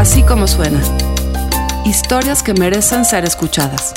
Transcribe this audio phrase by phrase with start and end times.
[0.00, 0.80] Así como suena.
[1.84, 3.92] Historias que merecen ser escuchadas.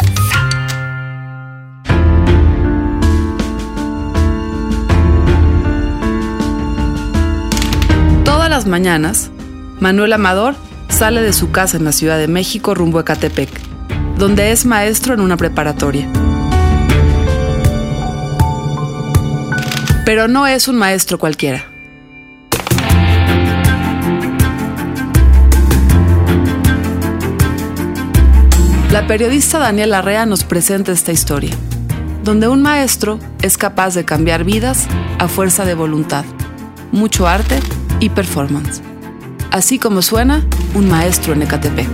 [8.26, 9.32] Todas las mañanas,
[9.80, 10.56] Manuel Amador
[10.90, 13.50] sale de su casa en la Ciudad de México rumbo a Ecatepec,
[14.18, 16.10] donde es maestro en una preparatoria.
[20.06, 21.73] Pero no es un maestro cualquiera.
[28.94, 31.56] La periodista Daniela Arrea nos presenta esta historia,
[32.24, 36.26] donde un maestro es capaz de cambiar vidas a fuerza de voluntad,
[36.92, 37.60] mucho arte
[38.00, 38.84] y performance.
[39.50, 41.90] Así como suena un maestro en Ecatepec.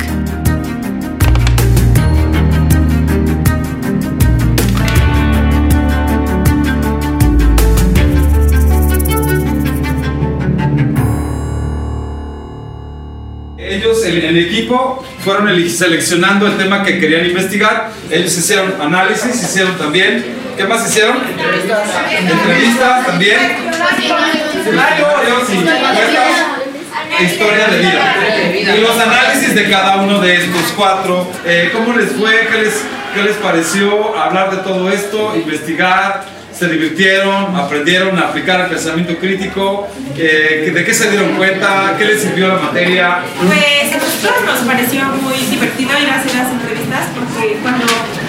[13.58, 17.90] Ellos, el, el equipo, fueron el- seleccionando el tema que querían investigar.
[18.10, 20.26] Ellos hicieron análisis, hicieron también.
[20.58, 21.18] ¿Qué más hicieron?
[22.10, 23.40] Entrevistas también.
[27.22, 28.76] Historia de vida.
[28.76, 31.30] Y los análisis de cada uno de estos cuatro.
[31.46, 32.48] Eh, ¿Cómo les fue?
[32.52, 35.34] ¿Qué les, ¿Qué les pareció hablar de todo esto?
[35.36, 36.24] Investigar.
[36.60, 37.56] ¿Se divirtieron?
[37.56, 39.88] ¿Aprendieron a aplicar el pensamiento crítico?
[40.18, 41.96] Eh, ¿De qué se dieron cuenta?
[41.98, 43.20] ¿Qué les sirvió la materia?
[43.48, 47.86] Pues a nosotros nos pareció muy divertido ir a hacer las entrevistas porque cuando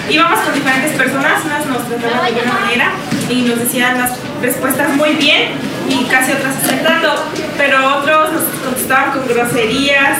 [0.09, 2.91] íbamos con diferentes personas, unas nos trataban de buena manera
[3.31, 5.49] y nos decían las respuestas muy bien
[5.87, 7.13] y casi otras acertando,
[7.57, 10.19] pero otros nos contestaban con groserías,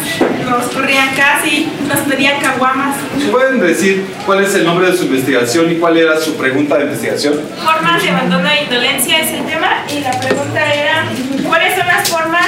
[0.50, 2.96] nos corrían casi, nos pedían caguamas.
[3.30, 6.86] ¿Pueden decir cuál es el nombre de su investigación y cuál era su pregunta de
[6.86, 7.40] investigación?
[7.64, 11.06] Formas de abandono e indolencia es el tema y la pregunta era
[11.48, 12.48] ¿cuáles son las formas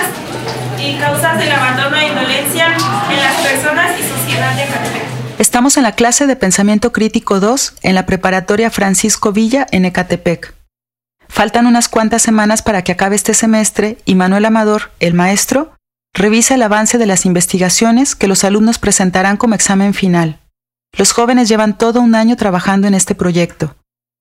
[0.80, 5.23] y causas del abandono e indolencia en las personas y sociedad de Ecatepec?
[5.40, 10.54] Estamos en la clase de Pensamiento Crítico 2 en la preparatoria Francisco Villa en Ecatepec.
[11.28, 15.74] Faltan unas cuantas semanas para que acabe este semestre y Manuel Amador, el maestro,
[16.14, 20.40] revisa el avance de las investigaciones que los alumnos presentarán como examen final.
[20.96, 23.76] Los jóvenes llevan todo un año trabajando en este proyecto.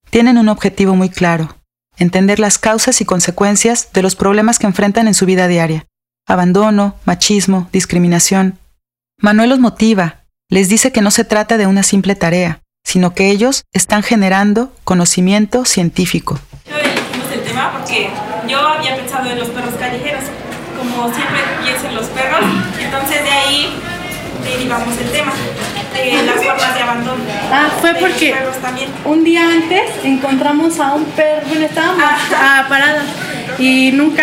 [0.09, 1.59] Tienen un objetivo muy claro,
[1.98, 5.86] entender las causas y consecuencias de los problemas que enfrentan en su vida diaria.
[6.26, 8.59] Abandono, machismo, discriminación.
[9.19, 10.22] Manuel los motiva,
[10.52, 14.70] les dice que no se trata de una simple tarea, sino que ellos están generando
[14.84, 16.38] conocimiento científico.
[16.68, 18.10] Yo elegimos el tema porque
[18.46, 20.24] yo había pensado en los perros callejeros,
[20.76, 22.41] como siempre pienso en los perros,
[22.78, 23.74] entonces de ahí
[24.44, 25.32] derivamos el tema,
[25.94, 27.24] de las formas de abandono.
[27.50, 28.34] Ah, fue porque
[29.06, 32.04] un día antes encontramos a un perro, bueno, estábamos
[32.36, 33.04] ah, paradas
[33.58, 34.22] y nunca,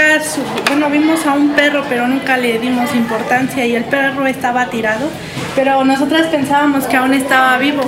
[0.68, 5.10] bueno, vimos a un perro, pero nunca le dimos importancia y el perro estaba tirado,
[5.56, 7.82] pero nosotras pensábamos que aún estaba vivo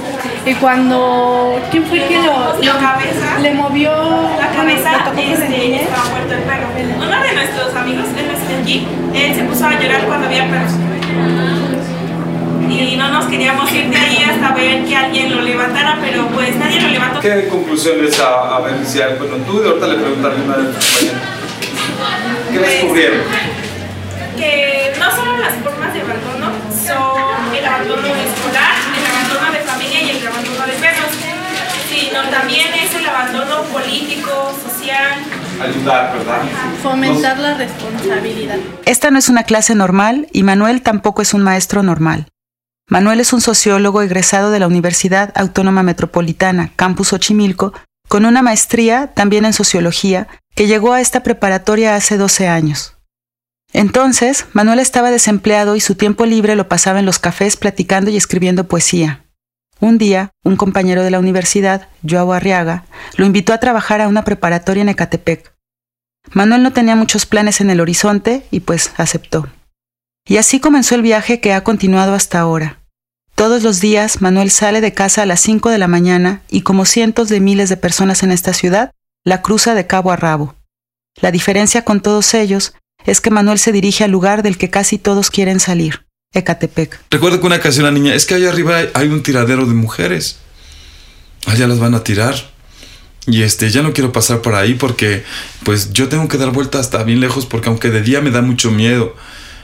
[0.45, 3.39] y cuando, ¿quién fue que lo, La cabeza.
[3.41, 3.91] le movió
[4.39, 5.81] La cabeza, le tocó este, sencillez?
[5.81, 6.67] estaba muerto el perro.
[6.97, 10.71] Uno de nuestros amigos, él él se puso a llorar cuando había perros.
[12.71, 16.55] Y no nos queríamos ir de ahí hasta ver que alguien lo levantara, pero pues
[16.55, 17.19] nadie lo levantó.
[17.19, 19.17] ¿Qué conclusiones a, a hay?
[19.19, 21.21] Bueno, tú de ahorita le preguntaré a una de tus compañeras.
[22.51, 23.21] ¿Qué descubrieron?
[24.37, 30.01] que no solo las formas de abandono son el abandono escolar, el abandono de familia
[30.01, 31.11] y el abandono de perros,
[31.91, 35.19] sino también es el abandono político, social.
[35.61, 36.41] Ayudar, ¿verdad?
[36.81, 38.57] Fomentar la responsabilidad.
[38.85, 42.25] Esta no es una clase normal y Manuel tampoco es un maestro normal.
[42.91, 47.71] Manuel es un sociólogo egresado de la Universidad Autónoma Metropolitana, Campus Xochimilco,
[48.09, 52.97] con una maestría también en sociología que llegó a esta preparatoria hace 12 años.
[53.71, 58.17] Entonces, Manuel estaba desempleado y su tiempo libre lo pasaba en los cafés platicando y
[58.17, 59.23] escribiendo poesía.
[59.79, 62.83] Un día, un compañero de la universidad, Joao Arriaga,
[63.15, 65.55] lo invitó a trabajar a una preparatoria en Ecatepec.
[66.33, 69.47] Manuel no tenía muchos planes en el horizonte y pues aceptó.
[70.27, 72.80] Y así comenzó el viaje que ha continuado hasta ahora.
[73.41, 76.85] Todos los días Manuel sale de casa a las 5 de la mañana y como
[76.85, 78.91] cientos de miles de personas en esta ciudad,
[79.23, 80.53] la cruza de cabo a rabo.
[81.23, 82.73] La diferencia con todos ellos
[83.03, 86.05] es que Manuel se dirige al lugar del que casi todos quieren salir,
[86.35, 86.99] Ecatepec.
[87.09, 90.37] Recuerdo que una ocasión la niña, es que allá arriba hay, un tiradero de mujeres.
[91.47, 92.35] Allá las van a tirar.
[93.25, 95.23] Y este, ya no quiero pasar por ahí porque
[95.63, 98.43] pues yo tengo que dar vuelta hasta bien lejos porque aunque de día me da
[98.43, 99.15] mucho miedo.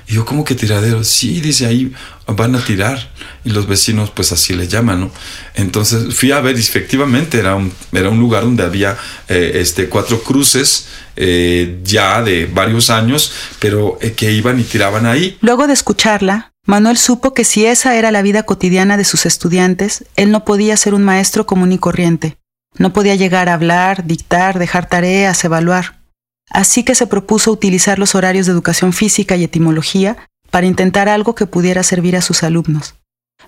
[0.07, 1.03] Y yo, ¿cómo que tiradero?
[1.03, 1.91] Sí, dice ahí
[2.27, 3.11] van a tirar.
[3.43, 5.11] Y los vecinos, pues así le llaman, ¿no?
[5.53, 9.89] Entonces fui a ver, y efectivamente era un, era un lugar donde había eh, este,
[9.89, 15.37] cuatro cruces eh, ya de varios años, pero eh, que iban y tiraban ahí.
[15.41, 20.05] Luego de escucharla, Manuel supo que si esa era la vida cotidiana de sus estudiantes,
[20.15, 22.37] él no podía ser un maestro común y corriente.
[22.77, 25.96] No podía llegar a hablar, dictar, dejar tareas, evaluar.
[26.49, 30.17] Así que se propuso utilizar los horarios de educación física y etimología
[30.49, 32.95] para intentar algo que pudiera servir a sus alumnos.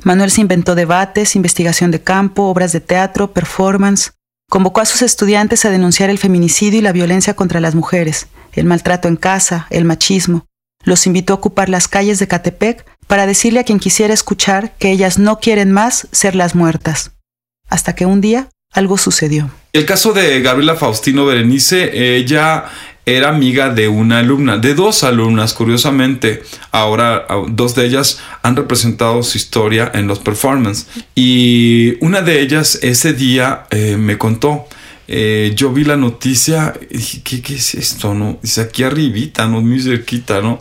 [0.03, 4.11] Manuel se inventó debates, investigación de campo, obras de teatro, performance.
[4.49, 8.65] Convocó a sus estudiantes a denunciar el feminicidio y la violencia contra las mujeres, el
[8.65, 10.45] maltrato en casa, el machismo.
[10.83, 14.91] Los invitó a ocupar las calles de Catepec para decirle a quien quisiera escuchar que
[14.91, 17.11] ellas no quieren más ser las muertas.
[17.69, 19.49] Hasta que un día algo sucedió.
[19.73, 22.65] El caso de Gabriela Faustino Berenice, ella
[23.05, 26.43] era amiga de una alumna, de dos alumnas, curiosamente.
[26.71, 30.87] Ahora dos de ellas han representado su historia en los performances.
[31.15, 34.67] Y una de ellas ese día eh, me contó.
[35.07, 38.13] Eh, yo vi la noticia y dije, ¿qué, ¿qué, es esto?
[38.13, 38.37] No?
[38.43, 40.59] Dice aquí arribita, no muy cerquita, ¿no?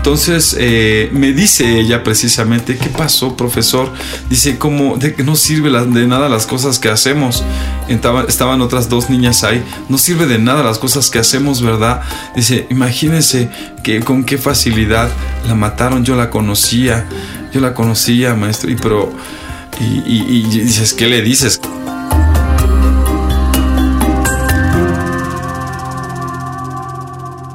[0.00, 3.92] Entonces eh, me dice ella precisamente, ¿qué pasó, profesor?
[4.30, 7.44] Dice, como de que no sirve de nada las cosas que hacemos.
[7.86, 12.00] estaban otras dos niñas ahí, no sirve de nada las cosas que hacemos, ¿verdad?
[12.34, 13.50] Dice, imagínense
[13.82, 15.10] que con qué facilidad
[15.46, 17.06] la mataron, yo la conocía,
[17.52, 19.12] yo la conocía, maestro, y pero...
[19.78, 21.60] y dices, ¿qué le dices?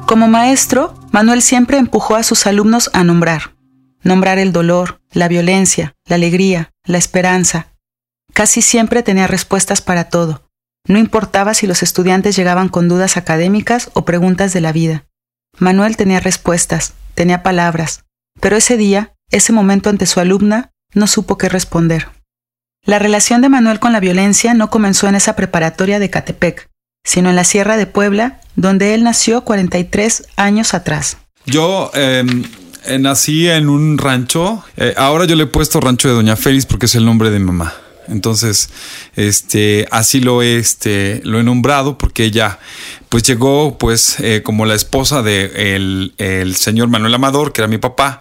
[0.06, 3.56] Como maestro, Manuel siempre empujó a sus alumnos a nombrar.
[4.02, 7.72] Nombrar el dolor, la violencia, la alegría, la esperanza.
[8.32, 10.48] Casi siempre tenía respuestas para todo.
[10.86, 15.06] No importaba si los estudiantes llegaban con dudas académicas o preguntas de la vida.
[15.58, 18.04] Manuel tenía respuestas, tenía palabras,
[18.40, 22.10] pero ese día, ese momento ante su alumna, no supo qué responder.
[22.84, 26.70] La relación de Manuel con la violencia no comenzó en esa preparatoria de Catepec,
[27.06, 31.18] sino en la Sierra de Puebla, donde él nació 43 años atrás.
[31.46, 32.44] Yo em,
[32.84, 36.66] eh, nací en un rancho, eh, ahora yo le he puesto rancho de Doña Félix
[36.66, 37.74] porque es el nombre de mamá.
[38.08, 38.70] Entonces,
[39.14, 42.58] este, así lo he, este, lo he nombrado porque ella,
[43.08, 45.74] pues llegó, pues, eh, como la esposa de
[46.18, 48.20] el, señor Manuel Amador, que era mi papá,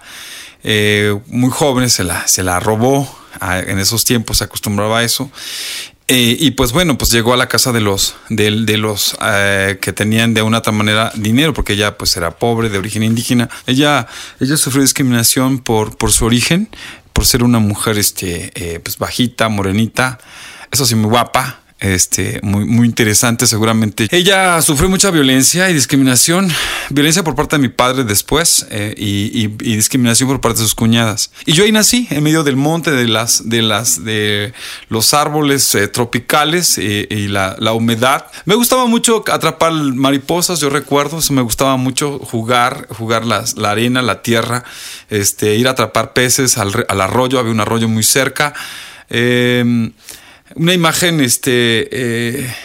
[1.27, 3.07] muy joven, se la, se la robó.
[3.41, 5.29] en esos tiempos se acostumbraba a eso
[6.07, 9.92] eh, y pues bueno, pues llegó a la casa de los, de, los eh, que
[9.92, 13.50] tenían de una otra manera dinero, porque ella pues era pobre, de origen indígena.
[13.66, 14.07] Ella,
[14.40, 16.69] ella sufrió discriminación por, por su origen,
[17.12, 20.19] por ser una mujer este, eh, pues bajita, morenita,
[20.72, 24.07] eso sí, muy guapa este, muy, muy interesante seguramente.
[24.12, 26.50] Ella sufrió mucha violencia y discriminación,
[26.89, 31.31] violencia por parte de mi padre después eh, y, discriminación por parte de sus cuñadas.
[31.45, 34.54] Y yo ahí nací, en medio del monte, de las, de las, de
[34.88, 38.28] los árboles eh, tropicales eh, y la, humedad.
[38.45, 44.21] Me gustaba mucho atrapar mariposas, yo recuerdo, me gustaba mucho jugar, jugar la arena, la
[44.21, 44.63] tierra,
[45.10, 48.54] este, ir a atrapar peces al, al arroyo, había un arroyo muy cerca.
[49.10, 49.92] Eh,
[50.53, 52.56] una imagen, este, eh,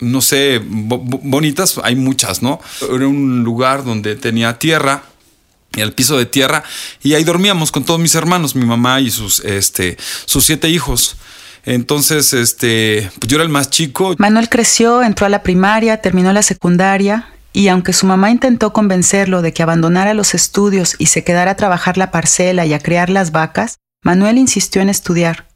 [0.00, 2.60] no sé, bonitas, hay muchas, ¿no?
[2.82, 5.04] Era un lugar donde tenía tierra,
[5.74, 6.62] el piso de tierra,
[7.02, 9.96] y ahí dormíamos con todos mis hermanos, mi mamá y sus, este,
[10.26, 11.16] sus siete hijos.
[11.64, 14.14] Entonces, este, pues yo era el más chico.
[14.18, 19.40] Manuel creció, entró a la primaria, terminó la secundaria, y aunque su mamá intentó convencerlo
[19.40, 23.08] de que abandonara los estudios y se quedara a trabajar la parcela y a criar
[23.08, 25.48] las vacas, Manuel insistió en estudiar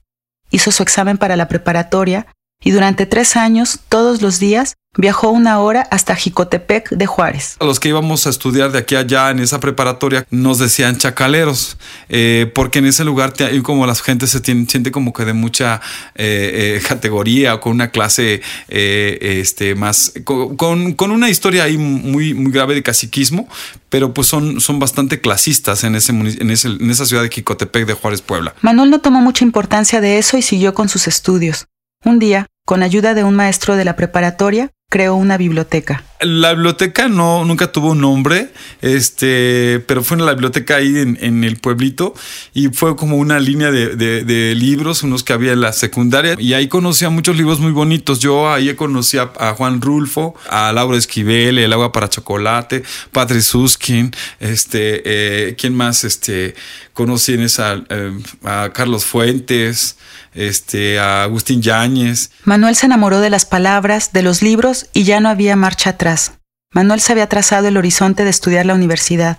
[0.51, 2.27] hizo su examen para la preparatoria
[2.63, 7.57] y durante tres años, todos los días, viajó una hora hasta Jicotepec de Juárez.
[7.61, 10.99] A los que íbamos a estudiar de aquí a allá en esa preparatoria nos decían
[10.99, 15.33] chacaleros, eh, porque en ese lugar te, como la gente se siente como que de
[15.33, 15.81] mucha
[16.17, 22.35] eh, eh, categoría o con una clase este, más, con, con, una historia ahí muy,
[22.35, 23.49] muy grave de caciquismo,
[23.89, 27.87] pero pues son, son bastante clasistas en, ese, en, ese, en esa ciudad de Jicotepec
[27.87, 28.55] de Juárez, Puebla.
[28.61, 31.67] Manuel no tomó mucha importancia de eso y siguió con sus estudios.
[32.03, 36.03] Un día, con ayuda de un maestro de la preparatoria, creó una biblioteca.
[36.21, 41.45] La biblioteca no, nunca tuvo un nombre, este, pero fue en la biblioteca ahí en,
[41.45, 42.15] el pueblito
[42.55, 46.69] y fue como una línea de, libros, unos que había en la secundaria y ahí
[46.69, 48.19] conocí a muchos libros muy bonitos.
[48.19, 54.11] Yo ahí conocí a, Juan Rulfo, a Laura Esquivel, El agua para chocolate, Patrick Suskin,
[54.41, 56.05] este, eh, ¿quién más?
[56.05, 56.55] Este,
[56.95, 59.97] conocí en esa, eh, a Carlos Fuentes,
[60.35, 62.31] este, a Agustín Yáñez.
[62.45, 66.33] Manuel se enamoró de las palabras, de los libros y ya no había marcha atrás.
[66.73, 69.39] Manuel se había trazado el horizonte de estudiar la universidad,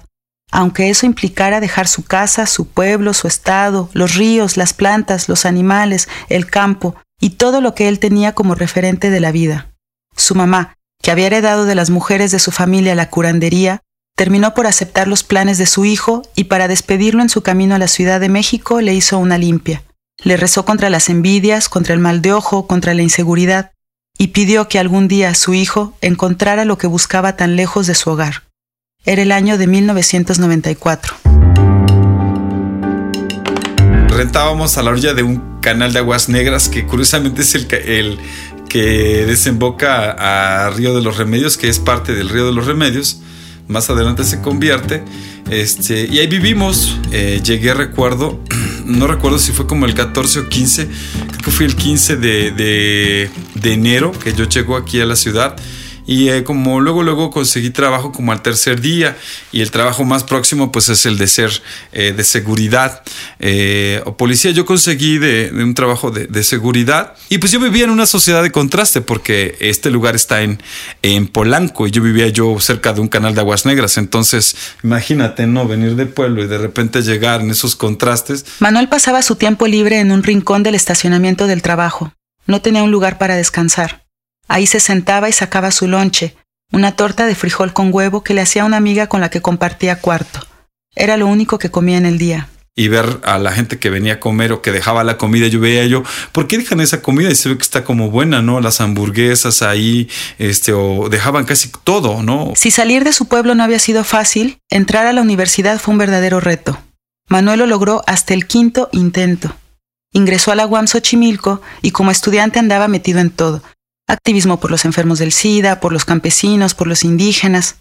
[0.52, 5.46] aunque eso implicara dejar su casa, su pueblo, su estado, los ríos, las plantas, los
[5.46, 9.68] animales, el campo y todo lo que él tenía como referente de la vida.
[10.18, 13.80] su mamá, que había heredado de las mujeres de su familia la curandería,
[14.18, 17.80] terminó por aceptar los planes de su hijo y para despedirlo en su camino a
[17.80, 19.84] la Ciudad de México le hizo una limpia.
[20.24, 23.72] Le rezó contra las envidias, contra el mal de ojo, contra la inseguridad,
[24.18, 28.12] y pidió que algún día su hijo encontrara lo que buscaba tan lejos de su
[28.12, 28.44] hogar.
[29.04, 31.16] Era el año de 1994.
[34.10, 38.20] Rentábamos a la orilla de un canal de aguas negras que curiosamente es el,
[38.70, 43.22] que desemboca a Río de los Remedios, que es parte del Río de los Remedios.
[43.68, 45.04] Más adelante se convierte.
[45.50, 47.00] Este, y ahí vivimos.
[47.12, 48.40] Eh, llegué, recuerdo,
[48.92, 52.52] no recuerdo si fue como el 14 o 15, creo que fue el 15 de,
[52.52, 55.56] de, enero que yo llego aquí a la ciudad
[56.06, 59.18] y eh, como luego luego conseguí trabajo como al tercer día
[59.52, 61.52] y el trabajo más próximo pues es el de ser
[61.92, 63.04] eh, de seguridad
[63.44, 65.18] eh, o policía yo conseguí
[65.52, 67.16] un trabajo de, seguridad.
[67.28, 70.62] Y pues yo vivía en una sociedad de contraste porque este lugar está en,
[71.02, 73.98] en Polanco y yo vivía yo cerca de un canal de aguas negras.
[73.98, 78.46] Entonces imagínate no venir de pueblo y de repente llegar en esos contrastes.
[78.60, 82.14] Manuel pasaba su tiempo libre en un rincón del estacionamiento del trabajo.
[82.46, 84.06] No tenía un lugar para descansar.
[84.48, 86.36] Ahí se sentaba y sacaba su lonche,
[86.72, 90.00] una torta de frijol con huevo que le hacía una amiga con la que compartía
[90.00, 90.46] cuarto.
[90.96, 92.48] Era lo único que comía en el día.
[92.76, 95.60] Y ver a la gente que venía a comer o que dejaba la comida, yo
[95.60, 97.30] veía yo, ¿por qué dejan esa comida?
[97.30, 98.62] Y se ve que está como buena, ¿no?
[98.62, 100.10] Las hamburguesas ahí,
[100.40, 102.54] este, o dejaban casi todo, ¿no?
[102.56, 105.98] Si salir de su pueblo no había sido fácil, entrar a la universidad fue un
[105.98, 106.78] verdadero reto.
[107.28, 109.56] Manuel lo logró hasta el quinto intento.
[110.14, 113.64] Ingresó a la UAM Xochimilco y como estudiante andaba metido en todo,
[114.08, 117.78] activismo por los enfermos del SIDA, por los campesinos, por los indígenas.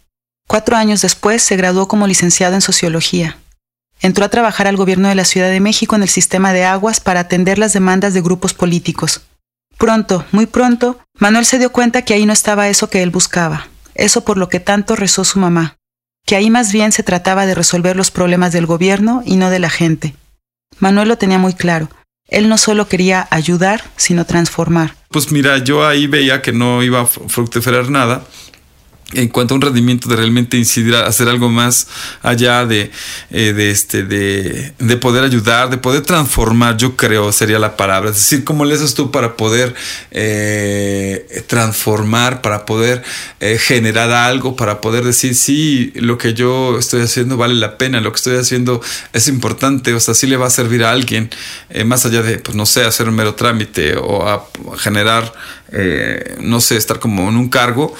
[0.47, 3.40] Cuatro años después se graduó como licenciado en sociología.
[4.03, 7.01] Entró a trabajar al gobierno de la Ciudad de México en el sistema de aguas
[7.01, 9.23] para atender las demandas de grupos políticos.
[9.77, 13.69] Pronto, muy pronto, Manuel se dio cuenta que ahí no estaba eso que él buscaba,
[13.95, 15.77] eso por lo que tanto rezó su mamá,
[16.27, 19.59] que ahí más bien se trataba de resolver los problemas del gobierno y no de
[19.59, 20.15] la gente.
[20.79, 21.89] Manuel lo tenía muy claro,
[22.29, 24.95] él no solo quería ayudar, sino transformar.
[25.11, 28.23] Pues mira, yo ahí veía que no iba a fructificar nada
[29.13, 31.89] en cuanto a un rendimiento de realmente incidir a hacer algo más
[32.23, 32.91] allá de,
[33.31, 38.11] eh, de este de, de, poder ayudar de poder transformar yo creo sería la palabra.
[38.11, 39.75] Es decir cómo le haces tú para poder
[40.11, 43.03] eh, transformar para poder
[43.41, 48.01] eh, generar algo para poder decir sí lo que yo estoy haciendo vale la pena
[48.01, 48.81] lo que estoy haciendo
[49.13, 51.31] es importante o sea sí le va a servir a alguien
[51.85, 54.47] más allá de pues no sé hacer un mero trámite o a
[54.79, 55.33] generar
[56.41, 57.95] no sé estar como en un cargo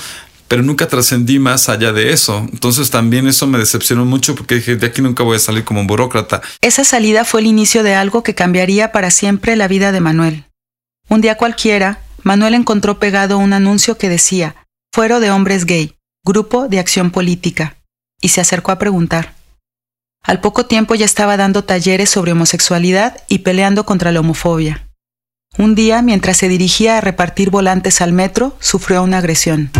[0.51, 2.45] pero nunca trascendí más allá de eso.
[2.53, 5.81] Entonces también eso me decepcionó mucho porque dije, de aquí nunca voy a salir como
[5.81, 6.43] un burócrata.
[6.61, 10.47] Esa salida fue el inicio de algo que cambiaría para siempre la vida de Manuel.
[11.09, 14.57] Un día cualquiera, Manuel encontró pegado un anuncio que decía,
[14.93, 17.77] Fuero de Hombres Gay, Grupo de Acción Política,
[18.21, 19.37] y se acercó a preguntar.
[20.25, 24.89] Al poco tiempo ya estaba dando talleres sobre homosexualidad y peleando contra la homofobia.
[25.59, 29.71] Un día, mientras se dirigía a repartir volantes al metro, sufrió una agresión.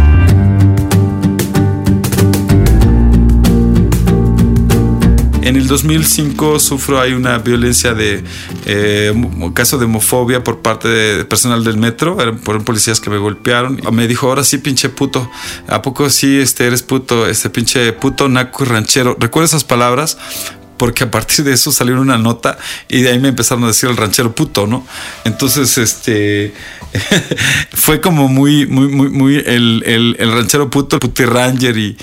[5.43, 8.23] En el 2005 sufro ahí una violencia de
[8.67, 13.17] eh, un caso de homofobia por parte de personal del metro, eran policías que me
[13.17, 13.81] golpearon.
[13.93, 15.31] Me dijo, ahora sí, pinche puto,
[15.67, 19.17] ¿a poco sí este, eres puto, este pinche puto, naco ranchero?
[19.19, 20.19] ¿Recuerda esas palabras?
[20.77, 22.57] porque a partir de eso salió una nota
[22.89, 24.87] y de ahí me empezaron a decir el ranchero puto, ¿no?
[25.25, 26.55] Entonces, este,
[27.75, 31.99] fue como muy, muy, muy, muy el, el, el ranchero puto, el puti ranger y,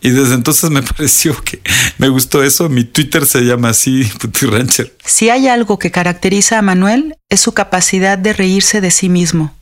[0.00, 1.60] y desde entonces me pareció que
[1.98, 2.68] me gustó eso.
[2.68, 4.96] Mi Twitter se llama así, Puti Rancher.
[5.04, 9.54] Si hay algo que caracteriza a Manuel es su capacidad de reírse de sí mismo.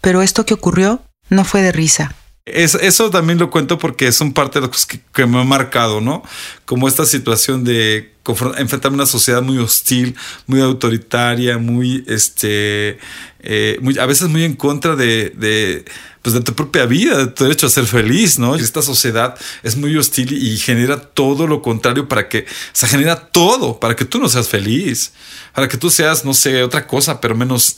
[0.00, 2.14] Pero esto que ocurrió no fue de risa.
[2.54, 5.44] Es, eso también lo cuento porque es un parte de lo que, que, me ha
[5.44, 6.22] marcado, ¿no?
[6.64, 8.12] Como esta situación de
[8.58, 12.98] enfrentarme a una sociedad muy hostil, muy autoritaria, muy, este,
[13.40, 15.84] eh, a veces muy en contra de,
[16.22, 18.56] pues de tu propia vida, de tu derecho a ser feliz, ¿no?
[18.56, 23.16] Esta sociedad es muy hostil y genera todo lo contrario para que, o sea, genera
[23.16, 25.12] todo para que tú no seas feliz,
[25.54, 27.76] para que tú seas, no sé, otra cosa, pero menos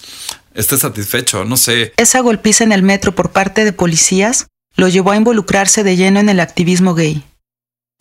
[0.54, 1.92] estés satisfecho, no sé.
[1.96, 4.46] Esa golpiza en el metro por parte de policías
[4.80, 7.22] lo llevó a involucrarse de lleno en el activismo gay.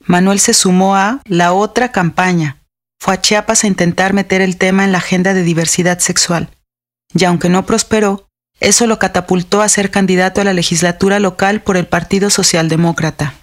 [0.05, 2.63] Manuel se sumó a la otra campaña.
[3.01, 6.47] Fue a Chiapas a intentar meter el tema en la agenda de diversidad sexual.
[7.13, 8.29] Y aunque no prosperó,
[8.61, 13.33] eso lo catapultó a ser candidato a la legislatura local por el Partido Socialdemócrata.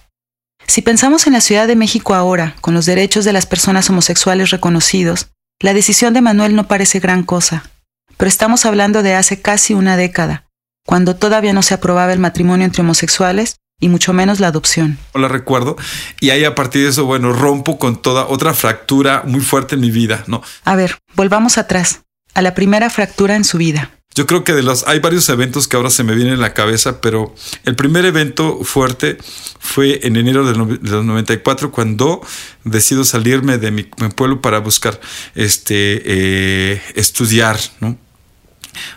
[0.65, 4.49] Si pensamos en la Ciudad de México ahora, con los derechos de las personas homosexuales
[4.49, 5.27] reconocidos,
[5.59, 7.69] la decisión de Manuel no parece gran cosa,
[8.17, 10.46] pero estamos hablando de hace casi una década,
[10.87, 14.97] cuando todavía no se aprobaba el matrimonio entre homosexuales y mucho menos la adopción.
[15.13, 15.75] La recuerdo
[16.21, 19.81] y ahí a partir de eso, bueno, rompo con toda otra fractura muy fuerte en
[19.81, 20.41] mi vida, ¿no?
[20.63, 22.03] A ver, volvamos atrás,
[22.33, 23.91] a la primera fractura en su vida.
[24.15, 26.53] Yo creo que de los hay varios eventos que ahora se me vienen en la
[26.53, 29.17] cabeza, pero el primer evento fuerte
[29.59, 32.25] fue en enero del, 94 cuando
[32.63, 35.01] decido salirme de mi, pueblo para buscar
[35.35, 37.97] este eh, estudiar, ¿no?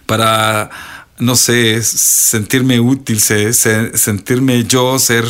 [0.07, 0.71] Para
[1.21, 5.25] no sé, sentirme útil, sentirme yo, ser,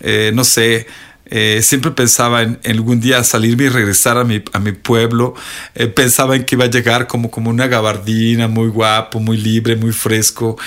[0.00, 0.86] eh, no sé,
[1.32, 5.34] eh, siempre pensaba en, algún día salirme y regresar a mi, a mi pueblo.
[5.76, 9.76] Eh, pensaba en que iba a llegar como, como una gabardina, muy guapo, muy libre,
[9.76, 10.58] muy fresco,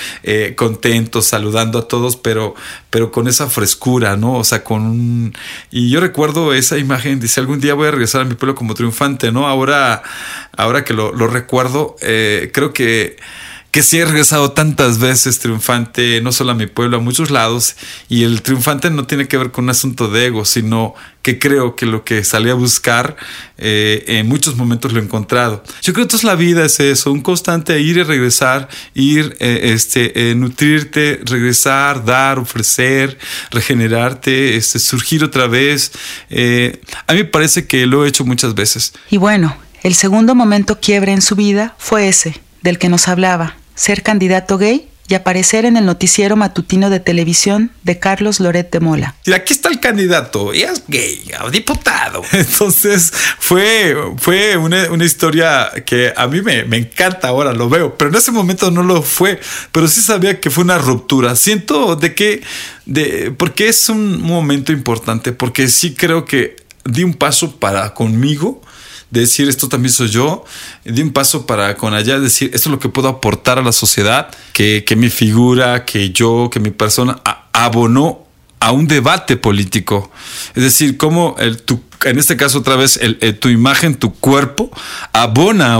[0.56, 2.54] contento, saludando a todos, pero,
[2.90, 4.34] pero con esa frescura, ¿no?
[4.38, 5.34] O sea, con un...
[5.70, 8.74] Y yo recuerdo esa imagen, dice, algún día voy a regresar a mi pueblo como
[8.74, 9.46] triunfante, ¿no?
[9.46, 10.02] Ahora,
[10.56, 13.16] ahora que lo recuerdo, creo que
[13.74, 17.74] que sí he regresado tantas veces triunfante, no solo a mi pueblo, a muchos lados,
[18.08, 21.74] y el triunfante no tiene que ver con un asunto de ego, sino que creo
[21.74, 23.16] que lo que salí a buscar
[23.58, 25.64] eh, en muchos momentos lo he encontrado.
[25.82, 29.72] Yo creo que toda la vida es eso, un constante ir y regresar, ir, eh,
[29.74, 33.18] este, eh, nutrirte, regresar, dar, ofrecer,
[33.50, 35.90] regenerarte, este, surgir otra vez.
[36.30, 38.92] a mí me parece que lo he hecho muchas veces.
[39.10, 43.56] Y bueno, el segundo momento quiebre en su vida fue ese, del que nos hablaba,
[43.74, 48.80] ser candidato gay y aparecer en el noticiero matutino de televisión de Carlos Loret de
[48.80, 49.14] Mola.
[49.26, 52.22] Y aquí está el candidato, y es gay, diputado.
[52.32, 58.10] Entonces fue, fue una, historia que a mí me, me, encanta ahora, lo veo, pero
[58.10, 59.38] en ese momento no lo fue,
[59.72, 61.36] pero sí sabía que fue una ruptura.
[61.36, 62.42] Siento de que,
[62.86, 68.62] de, porque es un momento importante, porque sí creo que di un paso para conmigo
[69.10, 70.44] decir esto también soy yo,
[70.84, 73.72] di un paso para con allá decir esto es lo que puedo aportar a la
[73.72, 77.20] sociedad, que, que mi figura, que yo, que mi persona
[77.52, 78.24] abonó
[78.60, 80.10] a un debate político.
[80.54, 84.70] Es decir, cómo el, tu en este caso otra vez, el, tu imagen, tu cuerpo,
[85.12, 85.78] abona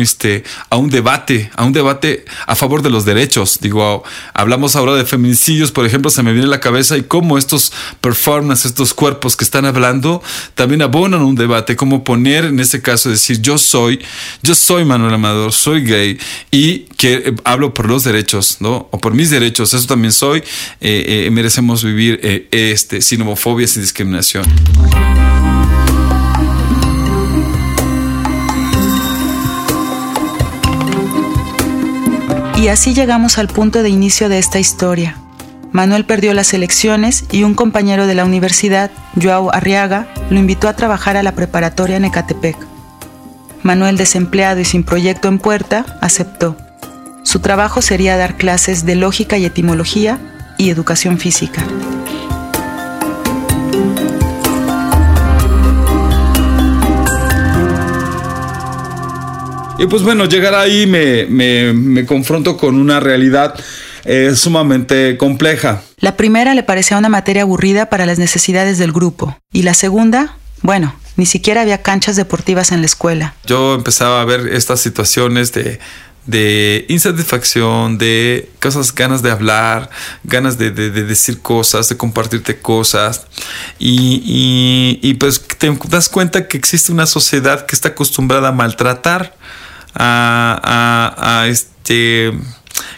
[0.00, 3.58] este, a un debate, a un debate a favor de los derechos.
[3.60, 4.02] Digo,
[4.34, 7.72] hablamos ahora de feminicidios, por ejemplo, se me viene a la cabeza y cómo estos
[8.00, 10.22] performances, estos cuerpos que están hablando,
[10.54, 14.00] también abonan un debate, cómo poner en este caso, decir, yo soy,
[14.42, 16.18] yo soy Manuel Amador, soy gay
[16.50, 18.88] y que eh, hablo por los derechos, ¿no?
[18.90, 20.40] O por mis derechos, eso también soy,
[20.80, 24.44] eh, eh, merecemos vivir este, sin homofobia, sin discriminación.
[32.60, 35.16] Y así llegamos al punto de inicio de esta historia.
[35.72, 40.76] Manuel perdió las elecciones y un compañero de la universidad, Joao Arriaga, lo invitó a
[40.76, 42.58] trabajar a la preparatoria en Ecatepec.
[43.62, 46.54] Manuel, desempleado y sin proyecto en puerta, aceptó.
[47.22, 50.18] Su trabajo sería dar clases de lógica y etimología
[50.58, 51.64] y educación física.
[59.80, 63.54] Y pues bueno, llegar ahí me, me, confronto con una realidad
[64.04, 65.80] eh, sumamente compleja.
[65.96, 69.38] La primera le parecía una materia aburrida para las necesidades del grupo.
[69.54, 73.34] Y la segunda, bueno, ni siquiera había canchas deportivas en la escuela.
[73.46, 75.80] Yo empezaba a ver estas situaciones de,
[76.26, 79.88] de insatisfacción, de cosas, ganas de hablar,
[80.24, 83.26] ganas de, decir cosas, de compartirte cosas.
[83.78, 89.34] Y, y, pues te das cuenta que existe una sociedad que está acostumbrada a maltratar
[89.94, 92.32] a, este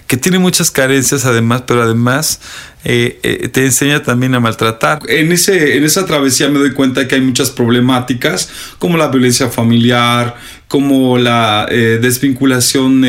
[0.07, 2.41] que tiene muchas carencias además, pero además
[2.85, 5.01] eh, eh, te enseña también a maltratar.
[5.09, 9.49] En, ese, en esa travesía me doy cuenta que hay muchas problemáticas como la violencia
[9.49, 10.37] familiar,
[10.69, 13.05] como la eh, desvinculación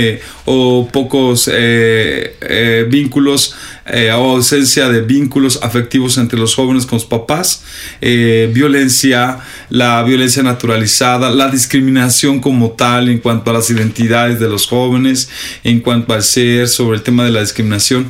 [0.46, 1.50] o pocos
[2.88, 7.64] vínculos o ausencia de vínculos afectivos entre los jóvenes con sus papás,
[8.02, 14.68] violencia, la violencia naturalizada, la discriminación como tal en cuanto a las identidades de los
[14.68, 15.30] jóvenes,
[15.64, 18.08] en cuanto al ser, sobre el tema de la discriminación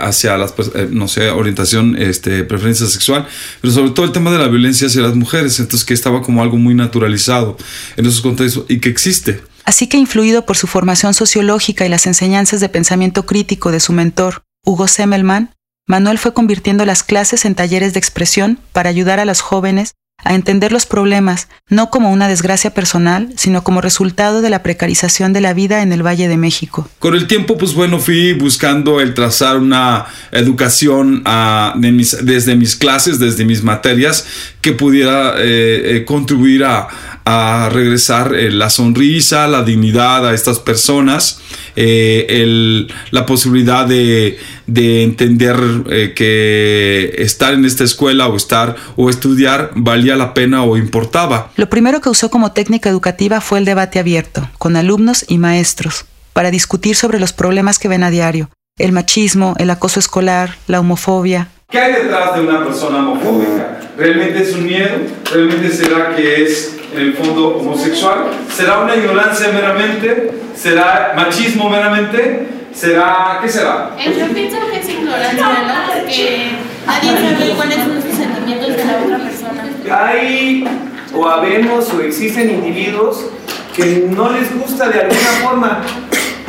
[0.00, 3.26] hacia las, eh, no sé, orientación, este, preferencia sexual,
[3.60, 6.42] pero sobre todo el tema de la violencia hacia las mujeres, entonces que estaba como
[6.42, 7.56] algo muy naturalizado
[7.96, 9.40] en esos contextos y que existe.
[9.68, 13.92] Así que influido por su formación sociológica y las enseñanzas de pensamiento crítico de su
[13.92, 15.50] mentor, Hugo Semmelman,
[15.86, 19.92] Manuel fue convirtiendo las clases en talleres de expresión para ayudar a los jóvenes
[20.24, 25.34] a entender los problemas no como una desgracia personal, sino como resultado de la precarización
[25.34, 26.88] de la vida en el Valle de México.
[26.98, 33.18] Con el tiempo, pues bueno, fui buscando el trazar una educación ah, desde mis clases,
[33.18, 34.26] desde mis materias,
[34.60, 36.88] que pudiera eh, eh, contribuir a,
[37.30, 41.42] a regresar eh, la sonrisa, la dignidad a estas personas,
[41.76, 45.56] eh, la posibilidad de, entender
[45.90, 51.50] eh, que estar en esta escuela o estar o estudiar valía la pena o importaba.
[51.56, 56.06] Lo primero que usó como técnica educativa fue el debate abierto, con alumnos y maestros,
[56.32, 60.80] para discutir sobre los problemas que ven a diario, el machismo, el acoso escolar, la
[60.80, 61.48] homofobia.
[61.70, 63.80] ¿Qué hay detrás de una persona homofóbica?
[63.98, 64.96] ¿Realmente es un miedo?
[65.30, 68.26] ¿Realmente será que es en el fondo homosexual?
[68.54, 70.30] ¿Será una ignorancia meramente?
[70.54, 72.48] ¿Será machismo meramente?
[72.72, 73.90] ¿Será qué será?
[73.98, 75.92] Yo pienso que es ignorancia, ¿no?
[75.92, 76.50] Porque
[76.86, 79.64] nadie sabe cuáles son los sentimientos de la otra persona.
[79.90, 80.64] Hay
[81.14, 83.26] o habemos o existen individuos
[83.74, 85.82] que no les gusta de alguna forma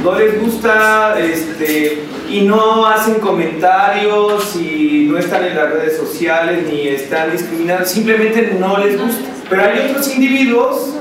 [0.04, 6.66] no les gusta este, y no hacen comentarios y no están en las redes sociales
[6.72, 9.30] ni están discriminando, simplemente no les gusta.
[9.50, 10.94] Pero hay otros individuos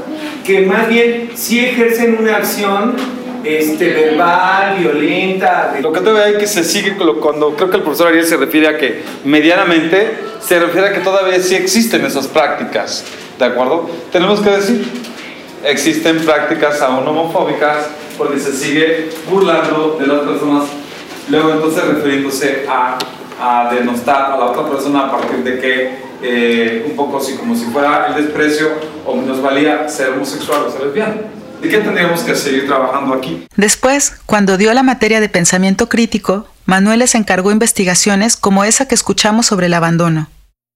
[0.45, 2.97] que más bien sí ejercen una acción
[3.45, 5.75] este, verbal, violenta.
[5.81, 8.37] Lo que te veo es que se sigue cuando creo que el profesor Ariel se
[8.37, 13.05] refiere a que medianamente se refiere a que todavía sí existen esas prácticas,
[13.39, 13.91] ¿de acuerdo?
[14.11, 14.87] Tenemos que decir,
[15.65, 20.65] existen prácticas aún homofóbicas porque se sigue burlando de las personas,
[21.31, 22.99] luego entonces refiriéndose a,
[23.41, 27.55] a denostar a la otra persona a partir de que eh, un poco así como
[27.55, 28.73] si fuera el desprecio
[29.07, 31.15] o nos valía ser homosexual o ser lesbiana.
[31.63, 33.47] ¿De qué tendríamos que seguir trabajando aquí?
[33.57, 38.95] Después, cuando dio la materia de pensamiento crítico, Manuel les encargó investigaciones como esa que
[38.95, 40.29] escuchamos sobre el abandono.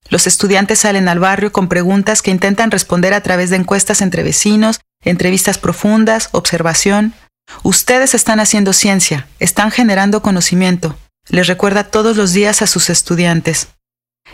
[0.08, 4.22] Los estudiantes salen al barrio con preguntas que intentan responder a través de encuestas entre
[4.22, 7.14] vecinos, entrevistas profundas, observación.
[7.62, 10.96] Ustedes están haciendo ciencia, están generando conocimiento,
[11.28, 13.68] les recuerda todos los días a sus estudiantes.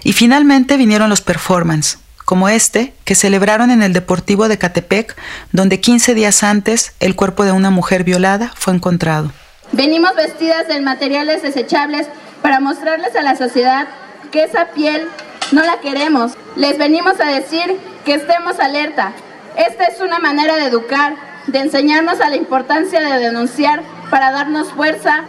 [0.05, 5.17] Y finalmente vinieron los performance, como este, que celebraron en el Deportivo de Catepec,
[5.53, 9.33] donde 15 días antes el cuerpo de una mujer violada fue encontrado.
[9.73, 12.07] Venimos vestidas en materiales desechables
[12.43, 13.89] para mostrarles a la sociedad
[14.31, 15.09] que esa piel
[15.53, 16.33] no la queremos.
[16.57, 19.13] Les venimos a decir que estemos alerta.
[19.57, 21.17] Esta es una manera de educar,
[21.49, 25.25] de enseñarnos a la importancia de denunciar para darnos fuerza,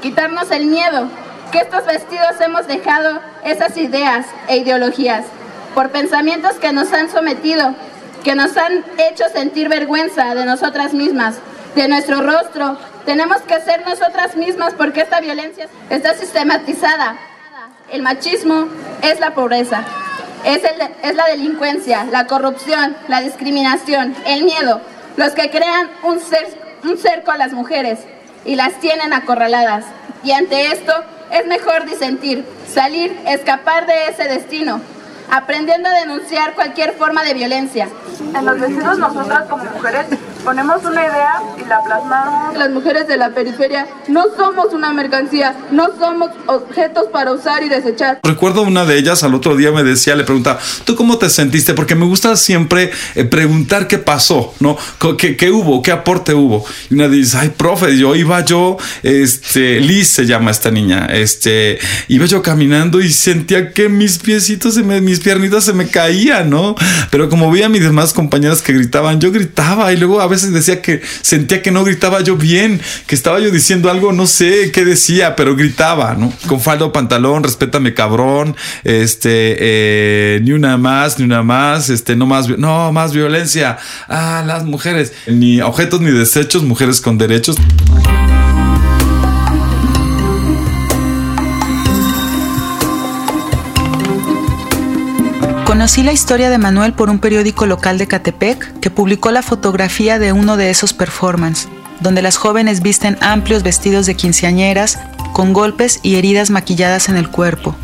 [0.00, 1.08] quitarnos el miedo,
[1.52, 5.24] que estos vestidos hemos dejado esas ideas e ideologías
[5.74, 7.74] por pensamientos que nos han sometido,
[8.24, 11.36] que nos han hecho sentir vergüenza de nosotras mismas,
[11.74, 12.78] de nuestro rostro.
[13.04, 17.16] Tenemos que ser nosotras mismas porque esta violencia está sistematizada.
[17.90, 18.68] El machismo
[19.02, 19.82] es la pobreza,
[20.44, 20.62] es,
[21.02, 24.80] es la delincuencia, la corrupción, la discriminación, el miedo,
[25.18, 26.20] los que crean un,
[26.88, 27.98] un cerco a las mujeres
[28.44, 29.84] y las tienen acorraladas.
[30.22, 30.92] Y ante esto
[31.32, 34.80] es mejor disentir, salir, escapar de ese destino,
[35.28, 37.88] aprendiendo a denunciar cualquier forma de violencia.
[38.32, 40.06] En los vestidos nosotras como mujeres
[40.48, 42.56] ponemos una idea y la plasmamos.
[42.56, 47.68] Las mujeres de la periferia no somos una mercancía, no somos objetos para usar y
[47.68, 48.20] desechar.
[48.22, 51.74] Recuerdo una de ellas al otro día me decía, le preguntaba, ¿tú cómo te sentiste?
[51.74, 54.78] Porque me gusta siempre eh, preguntar qué pasó, ¿no?
[55.18, 55.82] ¿Qué, ¿Qué, hubo?
[55.82, 56.64] ¿Qué aporte hubo?
[56.88, 61.78] Y una dice, ay, profe, yo iba yo, este, Liz se llama esta niña, este,
[62.08, 66.48] iba yo caminando y sentía que mis piecitos, se me, mis piernitas se me caían,
[66.48, 66.74] ¿no?
[67.10, 70.37] Pero como vi a mis demás compañeras que gritaban, yo gritaba y luego a veces
[70.46, 74.70] decía que sentía que no gritaba yo bien, que estaba yo diciendo algo, no sé
[74.72, 76.32] qué decía, pero gritaba, ¿no?
[76.46, 82.26] Con faldo pantalón, respétame cabrón, este, eh, ni una más, ni una más, este, no
[82.26, 83.78] más, no, más violencia.
[84.08, 87.56] Ah, las mujeres, ni objetos ni desechos, mujeres con derechos.
[95.88, 100.18] Conocí la historia de Manuel por un periódico local de Catepec que publicó la fotografía
[100.18, 101.66] de uno de esos performances,
[102.00, 104.98] donde las jóvenes visten amplios vestidos de quinceañeras
[105.32, 107.74] con golpes y heridas maquilladas en el cuerpo.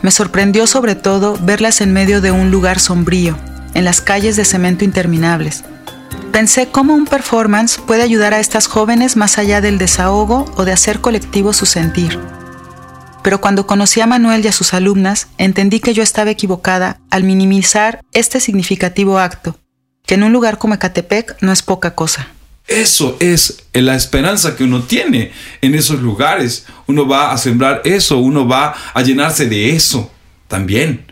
[0.00, 3.36] Me sorprendió sobre todo verlas en medio de un lugar sombrío,
[3.74, 5.64] en las calles de cemento interminables.
[6.32, 10.72] Pensé cómo un performance puede ayudar a estas jóvenes más allá del desahogo o de
[10.72, 12.18] hacer colectivo su sentir
[13.22, 17.24] pero cuando conocí a Manuel y a sus alumnas, entendí que yo estaba equivocada al
[17.24, 19.58] minimizar este significativo acto,
[20.06, 22.28] que en un lugar como Ecatepec no es poca cosa.
[22.68, 26.66] Eso es la esperanza que uno tiene en esos lugares.
[26.86, 30.10] Uno va a sembrar eso, uno va a llenarse de eso
[30.48, 31.10] también.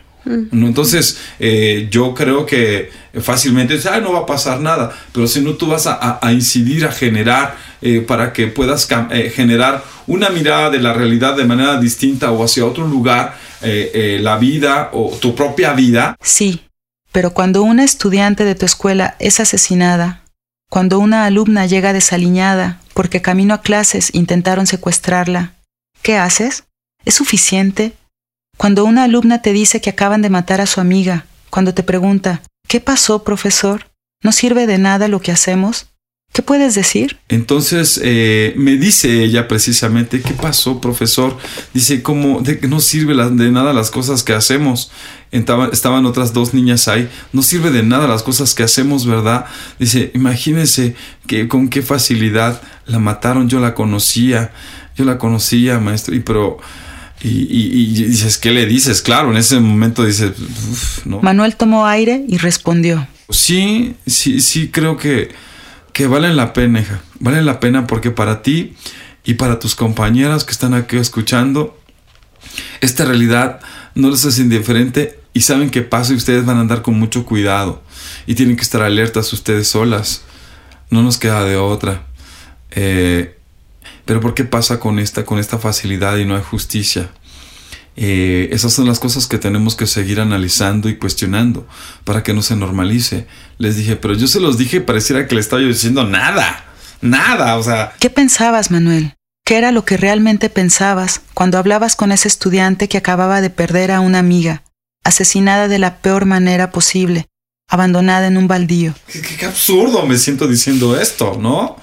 [0.51, 2.89] Entonces, eh, yo creo que
[3.21, 7.55] fácilmente no va a pasar nada, pero si no, tú vas a, incidir, a generar,
[7.81, 12.43] eh, para que puedas eh, generar una mirada de la realidad de manera distinta o
[12.43, 16.15] hacia otro lugar, la vida o tu propia vida.
[16.21, 16.61] Sí,
[17.11, 20.21] Pero cuando una estudiante de tu escuela es asesinada,
[20.69, 25.53] cuando una alumna llega desaliñada porque camino a clases intentaron secuestrarla,
[26.01, 26.65] ¿qué haces?
[27.05, 27.93] ¿Es suficiente?
[28.57, 32.41] Cuando una alumna te dice que acaban de matar a su amiga, cuando te pregunta,
[32.67, 33.85] ¿qué pasó, profesor?
[34.23, 35.87] ¿No sirve de nada lo que hacemos?
[36.33, 37.17] ¿Qué puedes decir?
[37.29, 41.37] Entonces eh, me dice ella precisamente, ¿qué pasó, profesor?
[41.73, 44.91] Dice, ¿cómo de no sirve de nada las cosas que hacemos?
[45.31, 49.45] estaban otras dos niñas ahí, no sirve de nada las cosas que hacemos, ¿verdad?
[49.77, 50.95] Dice, imagínense
[51.27, 54.51] que con qué facilidad la mataron, yo la conocía,
[54.95, 56.57] yo la conocía, maestro, y pero...
[57.21, 59.01] Y, dices, ¿qué le dices?
[59.01, 60.33] Claro, en ese momento dices,
[61.05, 61.19] ¿no?
[61.21, 63.07] Manuel tomó aire y respondió.
[63.29, 65.29] Sí, sí, sí, creo que
[65.97, 67.01] que valen la pena, hija.
[67.19, 68.75] Valen la pena porque para ti
[69.23, 71.75] y para tus compañeras que están aquí escuchando,
[72.81, 73.61] esta realidad
[73.95, 77.25] no les es indiferente y saben que pasa y ustedes van a andar con mucho
[77.25, 77.81] cuidado
[78.27, 80.21] y tienen que estar alertas ustedes solas.
[80.91, 82.05] No nos queda de otra.
[82.69, 83.36] Eh,
[84.07, 87.11] pero ¿por qué pasa con esta, con esta facilidad y no hay justicia?
[87.97, 91.67] Eh, esas son las cosas que tenemos que seguir analizando y cuestionando
[92.03, 93.27] para que no se normalice.
[93.57, 96.65] Les dije, pero yo se los dije, pareciera que le estaba diciendo nada,
[97.01, 97.93] nada, o sea...
[97.99, 99.15] ¿Qué pensabas, Manuel?
[99.43, 103.91] ¿Qué era lo que realmente pensabas cuando hablabas con ese estudiante que acababa de perder
[103.91, 104.63] a una amiga,
[105.03, 107.25] asesinada de la peor manera posible,
[107.67, 108.93] abandonada en un baldío?
[109.37, 111.77] qué absurdo me siento diciendo esto, ¿no?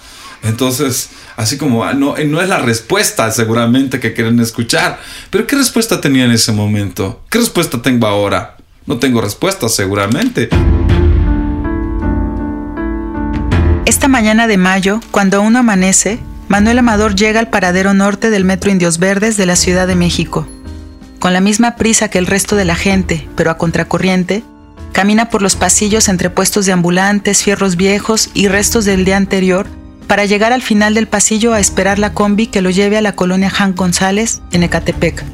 [0.45, 5.01] Entonces, así como ah, no, no es la respuesta seguramente que quieren escuchar.
[5.31, 7.23] Pero ¿qué respuesta tenía en ese momento?
[7.31, 8.57] ¿Qué respuesta tengo ahora?
[8.87, 10.51] No tengo respuesta seguramente.
[13.87, 18.71] Esta mañana de mayo, cuando aún amanece, Manuel Amador llega al paradero norte del Metro
[18.71, 20.47] Indios Verdes de la Ciudad de México.
[21.21, 24.45] Con la misma prisa que el resto de la gente, pero a contracorriente,
[24.93, 29.67] camina por los pasillos entre puestos de ambulantes, fierros viejos y restos del día anterior
[30.15, 33.17] para llegar al final del pasillo a esperar la combi que lo lleve a la
[33.17, 35.25] colonia Jan González, en Ecatepec.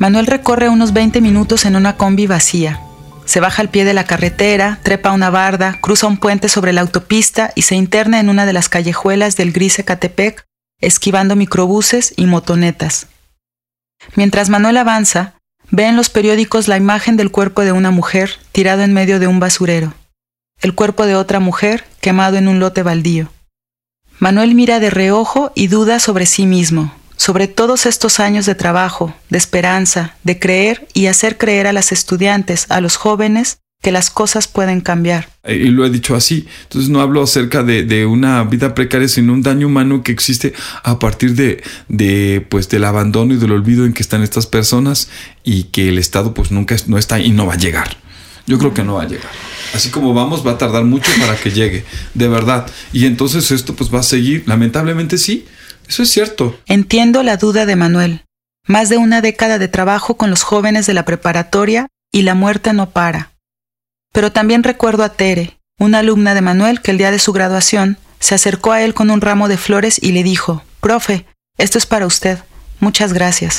[0.00, 2.80] Manuel recorre unos 20 minutos en una combi vacía.
[3.26, 6.80] Se baja al pie de la carretera, trepa una barda, cruza un puente sobre la
[6.80, 10.42] autopista y se interna en una de las callejuelas del gris Ecatepec,
[10.80, 13.06] esquivando microbuses y motonetas.
[14.16, 15.34] Mientras Manuel avanza,
[15.70, 19.28] ve en los periódicos la imagen del cuerpo de una mujer tirado en medio de
[19.28, 19.94] un basurero,
[20.60, 23.30] el cuerpo de otra mujer quemado en un lote baldío.
[24.18, 29.14] Manuel mira de reojo y duda sobre sí mismo, sobre todos estos años de trabajo,
[29.28, 34.08] de esperanza, de creer y hacer creer a las estudiantes, a los jóvenes, que las
[34.08, 35.28] cosas pueden cambiar.
[35.44, 36.46] Eh, y lo he dicho así.
[36.62, 40.98] Entonces no hablo acerca de, una vida precaria, sino un daño humano que existe a
[40.98, 45.10] partir de, de, pues, del abandono y del olvido en que están estas personas
[45.44, 47.98] y que el Estado pues nunca no está y no va a llegar.
[48.46, 49.30] Yo creo que no va a llegar.
[49.74, 52.66] Así como vamos, va a tardar mucho para que llegue, de verdad.
[52.92, 55.46] Y entonces esto pues va a seguir, lamentablemente sí,
[55.88, 56.58] eso es cierto.
[56.66, 58.24] Entiendo la duda de Manuel.
[58.66, 62.72] Más de una década de trabajo con los jóvenes de la preparatoria y la muerte
[62.72, 63.32] no para.
[64.12, 67.98] Pero también recuerdo a Tere, una alumna de Manuel que el día de su graduación
[68.18, 71.26] se acercó a él con un ramo de flores y le dijo, Profe,
[71.58, 72.38] esto es para usted.
[72.80, 73.58] Muchas gracias.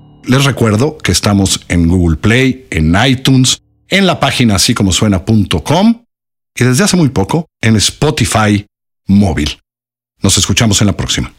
[0.25, 6.03] les recuerdo que estamos en Google Play, en iTunes, en la página así como suena.com
[6.55, 8.65] y desde hace muy poco en Spotify
[9.07, 9.59] móvil.
[10.21, 11.33] Nos escuchamos en la próxima.